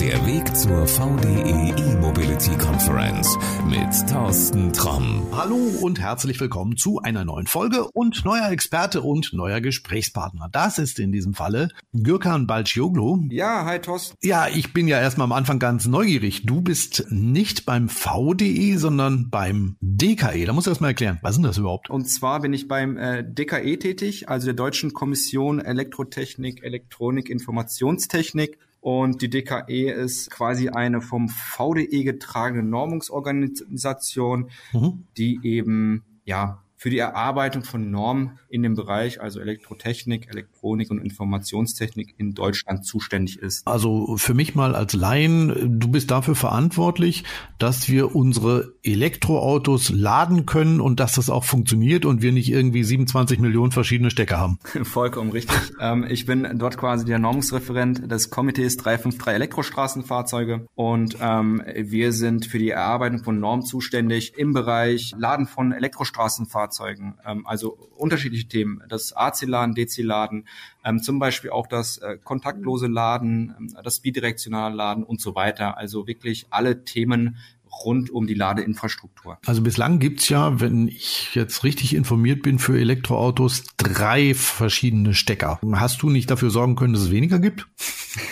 [0.00, 3.36] Der Weg zur VDE E-Mobility Conference
[3.68, 5.26] mit Thorsten Tromm.
[5.32, 10.48] Hallo und herzlich willkommen zu einer neuen Folge und neuer Experte und neuer Gesprächspartner.
[10.52, 13.24] Das ist in diesem Falle Gürkan Balcioglu.
[13.30, 14.16] Ja, hi Thorsten.
[14.22, 16.46] Ja, ich bin ja erstmal am Anfang ganz neugierig.
[16.46, 20.44] Du bist nicht beim VDE, sondern beim DKE.
[20.46, 21.90] Da musst du erst mal erklären, was ist denn das überhaupt?
[21.90, 28.58] Und zwar bin ich beim äh, DKE tätig, also der Deutschen Kommission Elektrotechnik, Elektronik, Informationstechnik.
[28.80, 35.04] Und die DKE ist quasi eine vom VDE getragene Normungsorganisation, mhm.
[35.16, 40.98] die eben ja für die Erarbeitung von Normen in dem Bereich, also Elektrotechnik, Elektronik und
[41.00, 43.66] Informationstechnik in Deutschland zuständig ist.
[43.66, 47.24] Also für mich mal als Laien, du bist dafür verantwortlich,
[47.58, 52.84] dass wir unsere Elektroautos laden können und dass das auch funktioniert und wir nicht irgendwie
[52.84, 54.60] 27 Millionen verschiedene Stecker haben.
[54.84, 55.58] Vollkommen richtig.
[55.80, 62.46] ähm, ich bin dort quasi der Normungsreferent des Komitees 353 Elektrostraßenfahrzeuge und ähm, wir sind
[62.46, 68.46] für die Erarbeitung von Normen zuständig im Bereich Laden von Elektrostraßenfahrzeugen Fahrzeugen, ähm, also unterschiedliche
[68.46, 70.46] Themen, das AC-Laden, DC-Laden,
[70.84, 75.78] ähm, zum Beispiel auch das äh, kontaktlose Laden, ähm, das bidirektionale Laden und so weiter.
[75.78, 77.36] Also wirklich alle Themen
[77.84, 79.38] rund um die Ladeinfrastruktur.
[79.46, 85.60] Also bislang gibt's ja, wenn ich jetzt richtig informiert bin, für Elektroautos drei verschiedene Stecker.
[85.74, 87.66] Hast du nicht dafür sorgen können, dass es weniger gibt?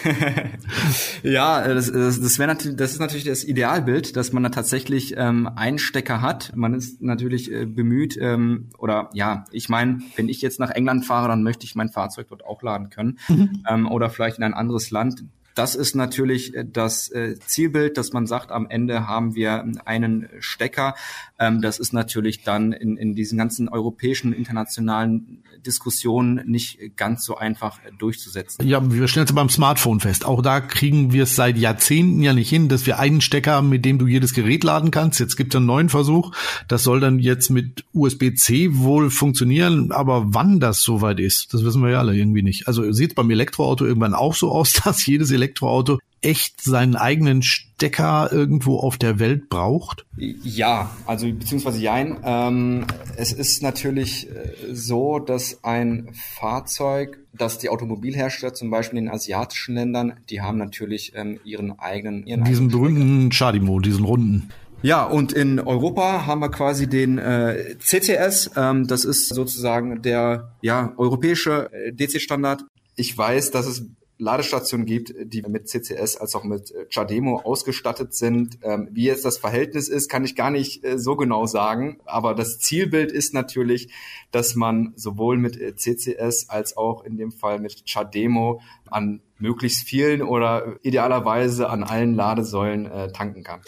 [1.23, 5.15] ja, das, das, das wäre natürlich, das ist natürlich das Idealbild, dass man da tatsächlich
[5.17, 6.53] ähm, einen Stecker hat.
[6.57, 11.05] Man ist natürlich äh, bemüht, ähm, oder ja, ich meine, wenn ich jetzt nach England
[11.05, 13.19] fahre, dann möchte ich mein Fahrzeug dort auch laden können.
[13.29, 13.63] Mhm.
[13.69, 15.25] Ähm, oder vielleicht in ein anderes Land
[15.57, 20.29] das ist natürlich äh, das äh, Zielbild, dass man sagt, am Ende haben wir einen
[20.39, 20.95] Stecker.
[21.39, 27.37] Ähm, das ist natürlich dann in, in diesen ganzen europäischen, internationalen Diskussionen nicht ganz so
[27.37, 28.67] einfach durchzusetzen.
[28.67, 30.25] Ja, wir stellen es beim Smartphone fest.
[30.25, 33.69] Auch da kriegen wir es seit Jahrzehnten ja nicht hin, dass wir einen Stecker haben,
[33.69, 35.19] mit dem du jedes Gerät laden kannst.
[35.19, 36.33] Jetzt gibt es einen neuen Versuch.
[36.69, 39.91] Das soll dann jetzt mit USB-C wohl funktionieren.
[39.91, 42.69] Aber wann das soweit ist, das wissen wir ja alle irgendwie nicht.
[42.69, 47.43] Also sieht beim Elektroauto irgendwann auch so aus, dass jedes Elektroauto Elektroauto echt seinen eigenen
[47.43, 50.07] Stecker irgendwo auf der Welt braucht?
[50.17, 52.19] Ja, also beziehungsweise jein.
[52.25, 52.87] Ähm,
[53.17, 59.15] es ist natürlich äh, so, dass ein Fahrzeug, dass die Automobilhersteller zum Beispiel in den
[59.15, 62.27] asiatischen Ländern, die haben natürlich ähm, ihren eigenen...
[62.27, 64.51] Ihren diesen eigenen berühmten Chadimo, diesen runden.
[64.83, 68.51] Ja, und in Europa haben wir quasi den äh, CCS.
[68.57, 72.65] Ähm, das ist sozusagen der ja, europäische äh, DC-Standard.
[72.97, 73.85] Ich weiß, dass es
[74.19, 78.59] Ladestationen gibt, die mit CCS als auch mit äh, Chademo ausgestattet sind.
[78.63, 81.99] Ähm, wie jetzt das Verhältnis ist, kann ich gar nicht äh, so genau sagen.
[82.07, 83.93] Aber das Zielbild ist natürlich,
[84.31, 88.61] dass man sowohl mit äh, CCS als auch in dem Fall mit Chademo
[88.91, 93.61] an möglichst vielen oder idealerweise an allen Ladesäulen äh, tanken kann.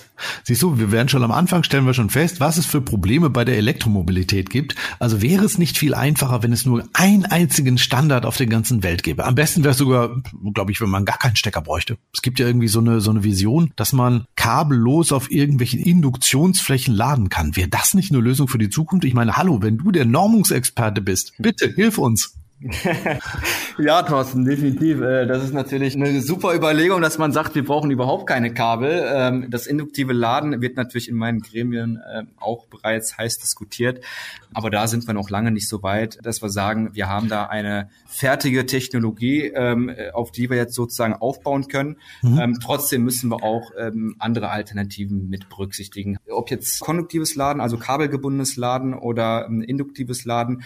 [0.45, 3.31] Siehst du, wir werden schon am Anfang stellen wir schon fest, was es für Probleme
[3.31, 4.75] bei der Elektromobilität gibt.
[4.99, 8.83] Also wäre es nicht viel einfacher, wenn es nur einen einzigen Standard auf der ganzen
[8.83, 9.25] Welt gäbe.
[9.25, 10.23] Am besten wäre es sogar,
[10.55, 11.99] glaube ich, wenn man gar keinen Stecker bräuchte.
[12.15, 16.95] Es gibt ja irgendwie so eine so eine Vision, dass man kabellos auf irgendwelchen Induktionsflächen
[16.95, 17.57] laden kann.
[17.57, 19.05] Wäre das nicht eine Lösung für die Zukunft?
[19.05, 22.35] Ich meine, hallo, wenn du der Normungsexperte bist, bitte hilf uns.
[23.79, 25.01] ja, Thorsten, definitiv.
[25.01, 29.05] Äh, das ist natürlich eine super Überlegung, dass man sagt, wir brauchen überhaupt keine Kabel.
[29.07, 34.05] Ähm, das induktive Laden wird natürlich in meinen Gremien äh, auch bereits heiß diskutiert.
[34.53, 37.45] Aber da sind wir noch lange nicht so weit, dass wir sagen, wir haben da
[37.45, 41.97] eine fertige Technologie, ähm, auf die wir jetzt sozusagen aufbauen können.
[42.23, 42.39] Mhm.
[42.39, 43.71] Ähm, trotzdem müssen wir auch
[44.19, 46.19] andere Alternativen mit berücksichtigen.
[46.31, 50.63] Ob jetzt konduktives Laden, also kabelgebundenes Laden oder induktives Laden,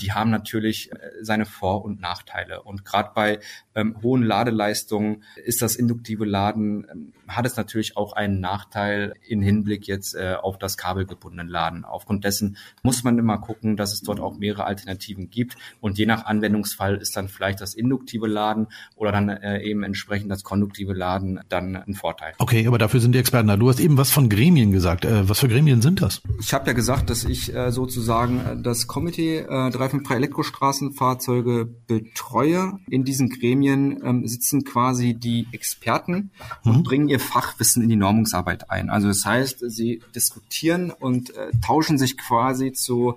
[0.00, 0.96] die haben natürlich äh,
[1.36, 2.62] seine Vor- und Nachteile.
[2.62, 3.38] Und gerade bei
[3.74, 9.42] ähm, hohen Ladeleistungen ist das induktive Laden, ähm, hat es natürlich auch einen Nachteil in
[9.42, 11.84] Hinblick jetzt äh, auf das kabelgebundene Laden.
[11.84, 15.56] Aufgrund dessen muss man immer gucken, dass es dort auch mehrere Alternativen gibt.
[15.80, 20.30] Und je nach Anwendungsfall ist dann vielleicht das induktive Laden oder dann äh, eben entsprechend
[20.30, 22.32] das konduktive Laden dann ein Vorteil.
[22.38, 23.56] Okay, aber dafür sind die Experten da.
[23.56, 25.04] Du hast eben was von Gremien gesagt.
[25.04, 26.22] Äh, was für Gremien sind das?
[26.40, 30.94] Ich habe ja gesagt, dass ich äh, sozusagen äh, das Komitee äh, 353
[31.26, 32.78] Elektrostraßenfahrzeuge betreue.
[32.88, 36.30] In diesen Gremien ähm, sitzen quasi die Experten
[36.64, 36.70] mhm.
[36.70, 38.90] und bringen ihr Fachwissen in die Normungsarbeit ein.
[38.90, 43.16] Also das heißt, sie diskutieren und äh, tauschen sich quasi zu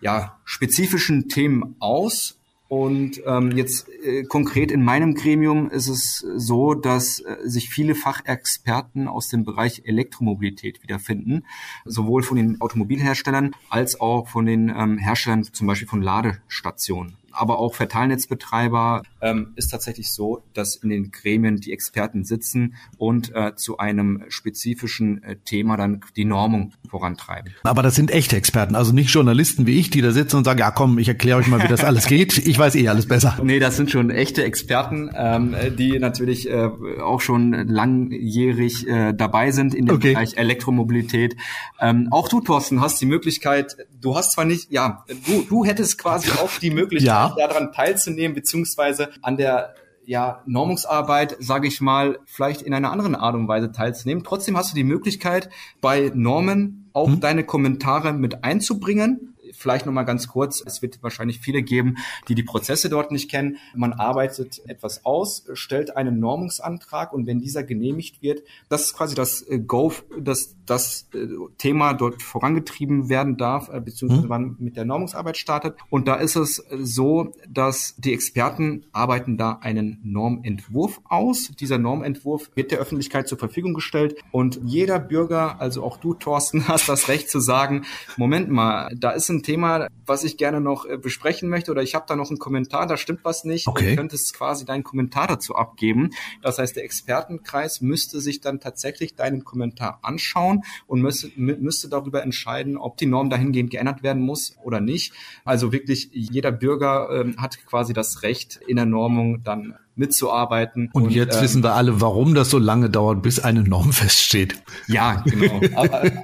[0.00, 2.36] ja, spezifischen Themen aus
[2.74, 7.94] und ähm, jetzt äh, konkret in meinem Gremium ist es so, dass äh, sich viele
[7.94, 11.46] Fachexperten aus dem Bereich Elektromobilität wiederfinden,
[11.84, 17.16] sowohl von den Automobilherstellern als auch von den ähm, Herstellern zum Beispiel von Ladestationen.
[17.34, 23.34] Aber auch Verteilnetzbetreiber, ähm, ist tatsächlich so, dass in den Gremien die Experten sitzen und
[23.34, 27.54] äh, zu einem spezifischen äh, Thema dann die Normung vorantreiben.
[27.62, 30.60] Aber das sind echte Experten, also nicht Journalisten wie ich, die da sitzen und sagen,
[30.60, 32.38] ja komm, ich erkläre euch mal, wie das alles geht.
[32.38, 33.38] Ich weiß eh alles besser.
[33.42, 36.70] Nee, das sind schon echte Experten, ähm, die natürlich äh,
[37.02, 40.12] auch schon langjährig äh, dabei sind in dem okay.
[40.12, 41.36] Bereich Elektromobilität.
[41.80, 45.98] Ähm, auch du, Thorsten, hast die Möglichkeit, du hast zwar nicht, ja, du, du hättest
[45.98, 47.23] quasi auch die Möglichkeit, ja.
[47.30, 49.74] Daran teilzunehmen, beziehungsweise an der
[50.06, 54.22] ja, Normungsarbeit, sage ich mal, vielleicht in einer anderen Art und Weise teilzunehmen.
[54.24, 55.48] Trotzdem hast du die Möglichkeit,
[55.80, 57.20] bei Normen auch hm.
[57.20, 59.33] deine Kommentare mit einzubringen
[59.64, 60.62] vielleicht noch mal ganz kurz.
[60.64, 61.96] Es wird wahrscheinlich viele geben,
[62.28, 63.56] die die Prozesse dort nicht kennen.
[63.74, 69.14] Man arbeitet etwas aus, stellt einen Normungsantrag und wenn dieser genehmigt wird, das ist quasi
[69.14, 69.90] das äh, Go,
[70.20, 71.26] dass das äh,
[71.56, 74.28] Thema dort vorangetrieben werden darf, äh, beziehungsweise mhm.
[74.28, 75.76] wann mit der Normungsarbeit startet.
[75.88, 81.52] Und da ist es so, dass die Experten arbeiten da einen Normentwurf aus.
[81.58, 86.68] Dieser Normentwurf wird der Öffentlichkeit zur Verfügung gestellt und jeder Bürger, also auch du, Thorsten,
[86.68, 87.86] hast das Recht zu sagen,
[88.18, 91.94] Moment mal, da ist ein Thema, was ich gerne noch äh, besprechen möchte oder ich
[91.94, 93.66] habe da noch einen Kommentar, da stimmt was nicht.
[93.66, 93.90] Okay.
[93.90, 96.10] Du könntest quasi deinen Kommentar dazu abgeben.
[96.42, 102.22] Das heißt, der Expertenkreis müsste sich dann tatsächlich deinen Kommentar anschauen und müsste, müsste darüber
[102.22, 105.12] entscheiden, ob die Norm dahingehend geändert werden muss oder nicht.
[105.44, 110.90] Also wirklich jeder Bürger ähm, hat quasi das Recht in der Normung dann mitzuarbeiten.
[110.92, 113.92] Und, und jetzt ähm, wissen wir alle, warum das so lange dauert, bis eine Norm
[113.92, 114.56] feststeht.
[114.88, 115.60] Ja, genau.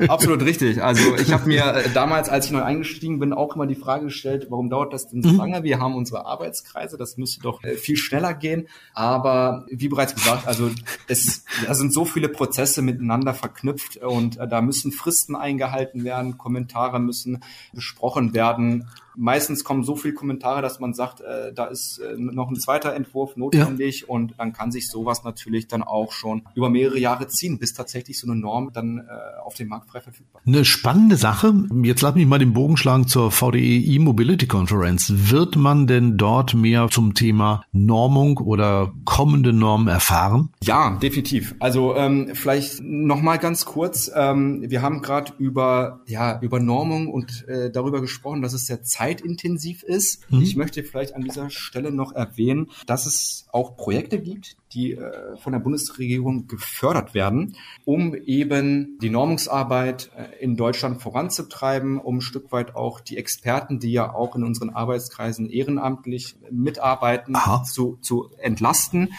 [0.08, 0.82] Absolut richtig.
[0.82, 4.06] Also ich habe mir äh, damals, als ich neu eingestiegen bin, auch immer die Frage
[4.06, 5.38] gestellt, warum dauert das denn so mhm.
[5.38, 5.62] lange?
[5.62, 8.68] Wir haben unsere Arbeitskreise, das müsste doch äh, viel schneller gehen.
[8.94, 10.70] Aber wie bereits gesagt, also
[11.06, 16.38] es da sind so viele Prozesse miteinander verknüpft und äh, da müssen Fristen eingehalten werden,
[16.38, 18.88] Kommentare müssen besprochen werden
[19.20, 22.94] meistens kommen so viele Kommentare, dass man sagt, äh, da ist äh, noch ein zweiter
[22.94, 24.08] Entwurf notwendig ja.
[24.08, 28.18] und dann kann sich sowas natürlich dann auch schon über mehrere Jahre ziehen, bis tatsächlich
[28.18, 30.48] so eine Norm dann äh, auf dem Markt frei verfügbar ist.
[30.48, 31.52] Eine spannende Sache.
[31.82, 35.12] Jetzt lass mich mal den Bogen schlagen zur VDE E-Mobility Conference.
[35.30, 40.48] Wird man denn dort mehr zum Thema Normung oder kommende Normen erfahren?
[40.62, 41.54] Ja, definitiv.
[41.60, 44.10] Also ähm, vielleicht noch mal ganz kurz.
[44.14, 48.82] Ähm, wir haben gerade über ja über Normung und äh, darüber gesprochen, dass es sehr
[48.82, 50.30] Zeit zeitintensiv ist.
[50.30, 50.42] Mhm.
[50.42, 55.36] Ich möchte vielleicht an dieser Stelle noch erwähnen, dass es auch Projekte gibt, die äh,
[55.38, 62.20] von der Bundesregierung gefördert werden, um eben die Normungsarbeit äh, in Deutschland voranzutreiben, um ein
[62.20, 68.30] Stück weit auch die Experten, die ja auch in unseren Arbeitskreisen ehrenamtlich mitarbeiten, zu, zu
[68.38, 69.12] entlasten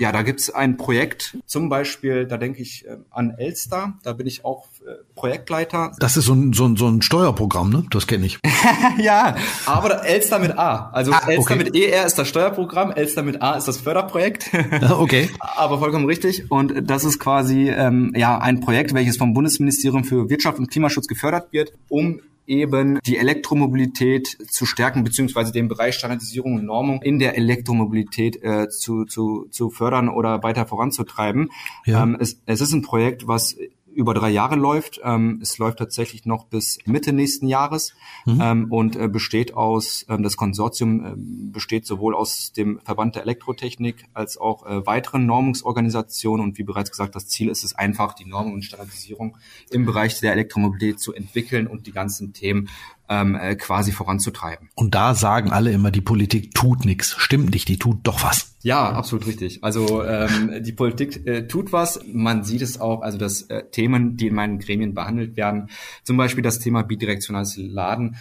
[0.00, 4.26] ja, da gibt's ein Projekt, zum Beispiel, da denke ich äh, an Elster, da bin
[4.26, 5.92] ich auch äh, Projektleiter.
[5.98, 7.84] Das ist so ein, so ein, so ein Steuerprogramm, ne?
[7.90, 8.38] Das kenne ich.
[8.98, 9.36] ja,
[9.66, 10.88] aber Elster mit A.
[10.92, 11.64] Also ah, Elster okay.
[11.64, 14.50] mit ER ist das Steuerprogramm, Elster mit A ist das Förderprojekt.
[14.90, 15.28] okay.
[15.38, 16.50] aber vollkommen richtig.
[16.50, 21.08] Und das ist quasi ähm, ja ein Projekt, welches vom Bundesministerium für Wirtschaft und Klimaschutz
[21.08, 22.20] gefördert wird, um
[22.50, 28.68] eben die Elektromobilität zu stärken, beziehungsweise den Bereich Standardisierung und Normung in der Elektromobilität äh,
[28.68, 31.50] zu, zu, zu fördern oder weiter voranzutreiben.
[31.86, 32.02] Ja.
[32.02, 33.56] Ähm, es, es ist ein Projekt, was
[33.94, 35.00] über drei Jahre läuft.
[35.02, 37.94] Ähm, es läuft tatsächlich noch bis Mitte nächsten Jahres
[38.24, 38.40] mhm.
[38.40, 43.22] ähm, und äh, besteht aus, ähm, das Konsortium äh, besteht sowohl aus dem Verband der
[43.22, 48.14] Elektrotechnik als auch äh, weiteren Normungsorganisationen und wie bereits gesagt, das Ziel ist es einfach,
[48.14, 49.36] die Normung und Standardisierung
[49.70, 52.68] im Bereich der Elektromobilität zu entwickeln und die ganzen Themen
[53.10, 54.70] ähm, äh, quasi voranzutreiben.
[54.76, 57.16] Und da sagen alle immer, die Politik tut nichts.
[57.18, 58.54] Stimmt nicht, die tut doch was.
[58.62, 59.64] Ja, absolut richtig.
[59.64, 62.00] Also ähm, die Politik äh, tut was.
[62.12, 65.70] Man sieht es auch, also dass äh, Themen, die in meinen Gremien behandelt werden,
[66.04, 68.16] zum Beispiel das Thema bidirektionales Laden,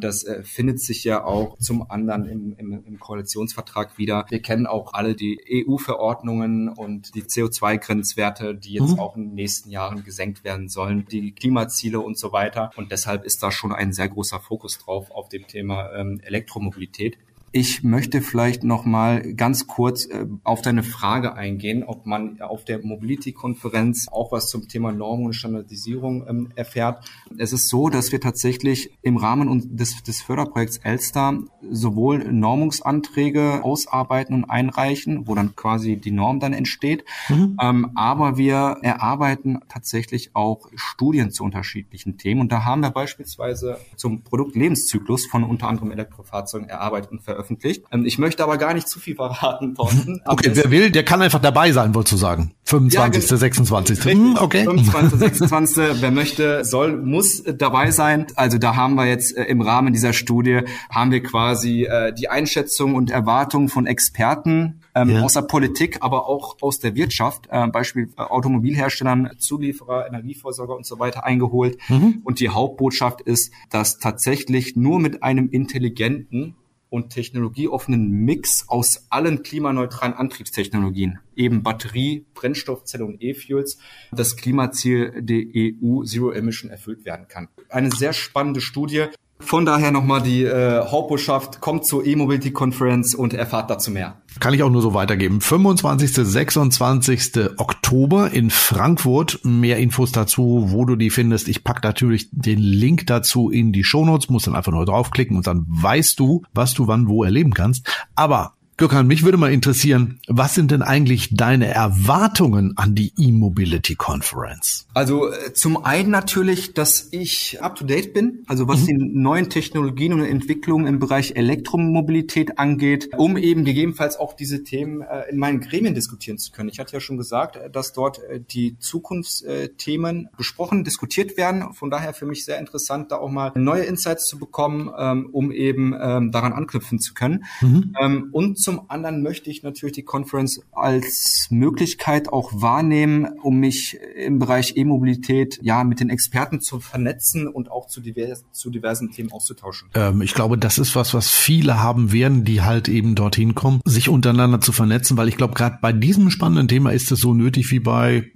[0.00, 4.26] das äh, findet sich ja auch zum anderen im, im, im Koalitionsvertrag wieder.
[4.28, 9.00] Wir kennen auch alle die EU-Verordnungen und die CO2-Grenzwerte, die jetzt mhm.
[9.00, 12.70] auch in den nächsten Jahren gesenkt werden sollen, die Klimaziele und so weiter.
[12.76, 17.16] Und deshalb ist da schon ein sehr großer Fokus drauf auf dem Thema ähm, Elektromobilität.
[17.54, 22.64] Ich möchte vielleicht noch mal ganz kurz äh, auf deine Frage eingehen, ob man auf
[22.64, 27.04] der Mobility-Konferenz auch was zum Thema Normung und Standardisierung ähm, erfährt.
[27.36, 31.40] Es ist so, dass wir tatsächlich im Rahmen des, des Förderprojekts Elster
[31.72, 37.56] sowohl Normungsanträge ausarbeiten und einreichen, wo dann quasi die Norm dann entsteht, mhm.
[37.60, 42.40] ähm, aber wir erarbeiten tatsächlich auch Studien zu unterschiedlichen Themen.
[42.40, 47.84] Und da haben wir beispielsweise zum Produktlebenszyklus von unter anderem Elektrofahrzeugen erarbeitet und veröffentlicht.
[47.90, 50.20] Ähm, ich möchte aber gar nicht zu viel verraten, Thorsten.
[50.26, 52.52] okay, wer will, der kann einfach dabei sein, wolltest du sagen.
[52.72, 54.04] 25., ja, 26.
[54.04, 54.64] Hm, okay.
[54.64, 55.84] 25., 26.
[56.00, 58.26] Wer möchte, soll, muss dabei sein.
[58.36, 60.60] Also da haben wir jetzt äh, im Rahmen dieser Studie
[60.90, 65.22] haben wir quasi äh, die Einschätzung und Erwartungen von Experten ähm, ja.
[65.22, 70.86] aus der Politik, aber auch aus der Wirtschaft, äh, Beispiel äh, Automobilherstellern, Zulieferer, Energieversorger und
[70.86, 71.78] so weiter eingeholt.
[71.88, 72.22] Mhm.
[72.24, 76.56] Und die Hauptbotschaft ist, dass tatsächlich nur mit einem intelligenten
[76.92, 83.78] und technologieoffenen Mix aus allen klimaneutralen Antriebstechnologien, eben Batterie, Brennstoffzelle und E-Fuels,
[84.12, 87.48] das Klimaziel der EU Zero Emission erfüllt werden kann.
[87.70, 89.06] Eine sehr spannende Studie.
[89.44, 94.16] Von daher nochmal die äh, Hauptbotschaft, kommt zur E-Mobility Conference und erfahrt dazu mehr.
[94.40, 95.40] Kann ich auch nur so weitergeben.
[95.40, 96.14] 25.
[96.14, 97.32] 26.
[97.58, 99.40] Oktober in Frankfurt.
[99.44, 101.48] Mehr Infos dazu, wo du die findest.
[101.48, 105.46] Ich pack natürlich den Link dazu in die Shownotes, musst dann einfach nur draufklicken und
[105.46, 107.86] dann weißt du, was du wann wo erleben kannst.
[108.14, 113.94] Aber Gökhan, mich würde mal interessieren, was sind denn eigentlich deine Erwartungen an die E-Mobility
[113.94, 114.88] Conference?
[114.92, 118.86] Also äh, zum einen natürlich, dass ich up-to-date bin, also was mhm.
[118.86, 125.02] die neuen Technologien und Entwicklungen im Bereich Elektromobilität angeht, um eben gegebenenfalls auch diese Themen
[125.02, 126.68] äh, in meinen Gremien diskutieren zu können.
[126.68, 128.18] Ich hatte ja schon gesagt, äh, dass dort
[128.50, 131.72] die Zukunftsthemen besprochen, diskutiert werden.
[131.72, 135.52] Von daher für mich sehr interessant, da auch mal neue Insights zu bekommen, ähm, um
[135.52, 137.44] eben ähm, daran anknüpfen zu können.
[137.60, 137.94] Mhm.
[138.00, 143.98] Ähm, und zum anderen möchte ich natürlich die Conference als Möglichkeit auch wahrnehmen, um mich
[144.16, 149.10] im Bereich E-Mobilität ja mit den Experten zu vernetzen und auch zu, divers, zu diversen
[149.10, 149.88] Themen auszutauschen.
[149.94, 153.80] Ähm, ich glaube, das ist was, was viele haben werden, die halt eben dorthin kommen,
[153.84, 157.34] sich untereinander zu vernetzen, weil ich glaube, gerade bei diesem spannenden Thema ist es so
[157.34, 158.30] nötig wie bei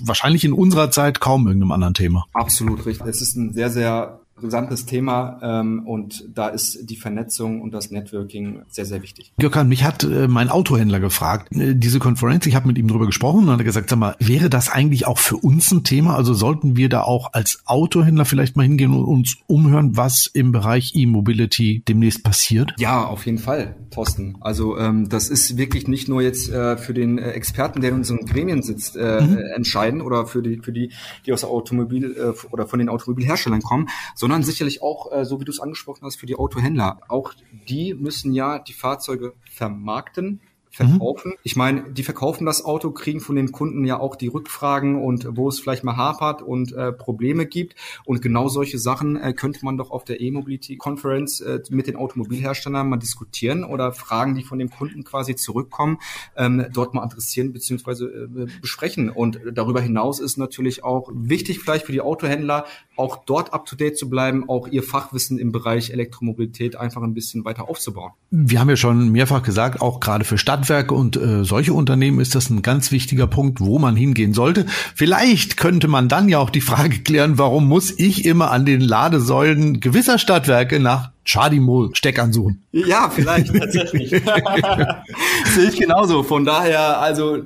[0.00, 2.26] wahrscheinlich in unserer Zeit kaum irgendeinem anderen Thema.
[2.32, 3.06] Absolut richtig.
[3.06, 7.90] Es ist ein sehr, sehr brisantes Thema ähm, und da ist die Vernetzung und das
[7.90, 9.32] Networking sehr, sehr wichtig.
[9.38, 13.06] Gökhan, mich hat äh, mein Autohändler gefragt, äh, diese Konferenz, ich habe mit ihm drüber
[13.06, 16.16] gesprochen und hat gesagt, sag mal, wäre das eigentlich auch für uns ein Thema?
[16.16, 20.52] Also sollten wir da auch als Autohändler vielleicht mal hingehen und uns umhören, was im
[20.52, 22.74] Bereich E-Mobility demnächst passiert?
[22.78, 24.36] Ja, auf jeden Fall, Thorsten.
[24.40, 27.96] Also ähm, das ist wirklich nicht nur jetzt äh, für den äh, Experten, der in
[27.96, 29.38] unseren Gremien sitzt, äh, mhm.
[29.54, 30.92] entscheidend oder für die, für die,
[31.24, 33.88] die aus Automobil äh, oder von den Automobilherstellern kommen,
[34.26, 36.98] sondern sicherlich auch, äh, so wie du es angesprochen hast, für die Autohändler.
[37.06, 37.32] Auch
[37.68, 40.40] die müssen ja die Fahrzeuge vermarkten,
[40.76, 41.32] verkaufen.
[41.32, 41.38] Mhm.
[41.42, 45.26] Ich meine, die verkaufen das Auto, kriegen von den Kunden ja auch die Rückfragen und
[45.30, 47.74] wo es vielleicht mal hapert und äh, Probleme gibt.
[48.04, 51.96] Und genau solche Sachen äh, könnte man doch auf der E-Mobility Conference äh, mit den
[51.96, 55.98] Automobilherstellern mal diskutieren oder Fragen, die von dem Kunden quasi zurückkommen,
[56.36, 58.04] ähm, dort mal adressieren bzw.
[58.04, 59.08] Äh, besprechen.
[59.08, 62.66] Und darüber hinaus ist natürlich auch wichtig vielleicht für die Autohändler,
[62.96, 67.68] auch dort up-to-date zu bleiben, auch ihr Fachwissen im Bereich Elektromobilität einfach ein bisschen weiter
[67.68, 68.12] aufzubauen.
[68.30, 72.34] Wir haben ja schon mehrfach gesagt, auch gerade für Stadtwerke und äh, solche Unternehmen ist
[72.34, 74.66] das ein ganz wichtiger Punkt, wo man hingehen sollte.
[74.94, 78.80] Vielleicht könnte man dann ja auch die Frage klären, warum muss ich immer an den
[78.80, 82.62] Ladesäulen gewisser Stadtwerke nach Chadimol Steckern suchen.
[82.70, 84.10] Ja, vielleicht tatsächlich.
[85.54, 86.22] Sehe ich genauso.
[86.22, 87.42] Von daher, also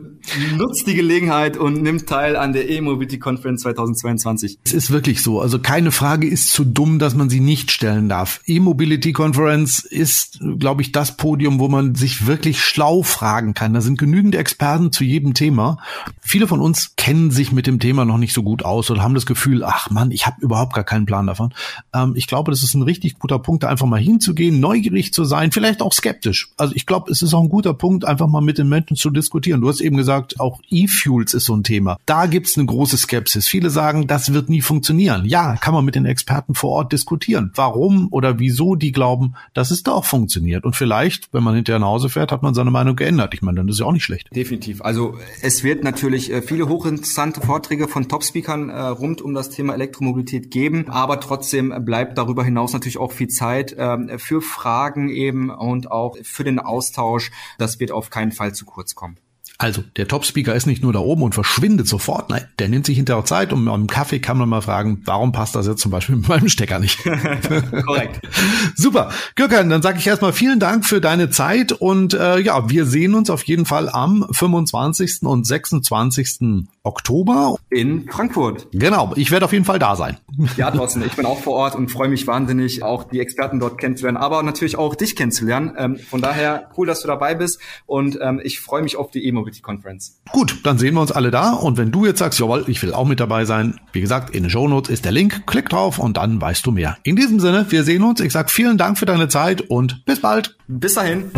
[0.57, 4.59] nutzt die Gelegenheit und nimmt teil an der E-Mobility Conference 2022.
[4.65, 5.41] Es ist wirklich so.
[5.41, 8.41] Also keine Frage ist zu dumm, dass man sie nicht stellen darf.
[8.47, 13.75] E-Mobility Conference ist, glaube ich, das Podium, wo man sich wirklich schlau fragen kann.
[13.75, 15.79] Da sind genügend Experten zu jedem Thema.
[16.21, 19.15] Viele von uns kennen sich mit dem Thema noch nicht so gut aus oder haben
[19.15, 21.55] das Gefühl, ach man, ich habe überhaupt gar keinen Plan davon.
[21.95, 25.53] Ähm, ich glaube, das ist ein richtig guter Punkt, einfach mal hinzugehen, neugierig zu sein,
[25.53, 26.51] vielleicht auch skeptisch.
[26.57, 29.11] Also ich glaube, es ist auch ein guter Punkt, einfach mal mit den Menschen zu
[29.11, 29.61] diskutieren.
[29.61, 31.99] Du hast eben gesagt, auch E-Fuels ist so ein Thema.
[32.07, 33.49] Da gibt's eine große Skepsis.
[33.49, 35.25] Viele sagen, das wird nie funktionieren.
[35.25, 37.53] Ja, kann man mit den Experten vor Ort diskutieren.
[37.55, 40.65] Warum oder wieso die glauben, dass es doch funktioniert.
[40.65, 43.35] Und vielleicht, wenn man hinterher nach Hause fährt, hat man seine Meinung geändert.
[43.35, 44.29] Ich meine, dann ist ja auch nicht schlecht.
[44.35, 44.83] Definitiv.
[44.83, 49.75] Also es wird natürlich äh, viele hochinteressante Vorträge von Top-Speakern äh, rund um das Thema
[49.75, 55.51] Elektromobilität geben, aber trotzdem bleibt darüber hinaus natürlich auch viel Zeit ähm, für Fragen eben
[55.51, 57.31] und auch für den Austausch.
[57.59, 59.17] Das wird auf keinen Fall zu kurz kommen.
[59.61, 62.31] Also, der Top-Speaker ist nicht nur da oben und verschwindet sofort.
[62.31, 65.55] Nein, der nimmt sich hinterher Zeit und am Kaffee kann man mal fragen, warum passt
[65.55, 66.99] das jetzt zum Beispiel mit meinem Stecker nicht?
[67.85, 68.27] Korrekt.
[68.75, 69.11] Super.
[69.35, 73.15] Gürkan, dann sage ich erstmal vielen Dank für deine Zeit und äh, ja, wir sehen
[73.15, 75.25] uns auf jeden Fall am 25.
[75.25, 76.67] und 26.
[76.83, 77.57] Oktober.
[77.69, 78.69] In Frankfurt.
[78.73, 80.17] Genau, ich werde auf jeden Fall da sein.
[80.57, 83.77] Ja, Thorsten, ich bin auch vor Ort und freue mich wahnsinnig, auch die Experten dort
[83.77, 85.75] kennenzulernen, aber natürlich auch dich kennenzulernen.
[85.77, 89.27] Ähm, von daher cool, dass du dabei bist und ähm, ich freue mich auf die
[89.51, 90.21] E-Mobility Conference.
[90.33, 92.95] Gut, dann sehen wir uns alle da und wenn du jetzt sagst, jawohl, ich will
[92.95, 95.99] auch mit dabei sein, wie gesagt, in den Show Notes ist der Link, klick drauf
[95.99, 96.97] und dann weißt du mehr.
[97.03, 98.21] In diesem Sinne, wir sehen uns.
[98.21, 100.57] Ich sage vielen Dank für deine Zeit und bis bald.
[100.69, 101.31] Bis dahin.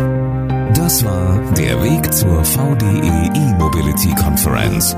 [0.75, 4.95] Das war der Weg zur VDE E-Mobility Conference.